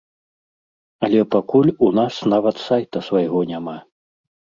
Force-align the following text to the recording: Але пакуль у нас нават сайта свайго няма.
Але 1.07 1.19
пакуль 1.35 1.69
у 1.87 1.89
нас 1.99 2.13
нават 2.35 2.55
сайта 2.67 3.03
свайго 3.09 3.39
няма. 3.51 3.77